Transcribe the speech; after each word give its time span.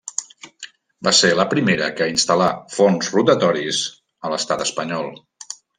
Va 1.07 1.13
ser 1.17 1.29
la 1.39 1.45
primera 1.51 1.91
que 1.99 2.09
instal·là 2.15 2.49
forns 2.79 3.13
rotatoris 3.19 3.87
a 4.31 4.35
l'Estat 4.35 4.67
Espanyol. 4.71 5.17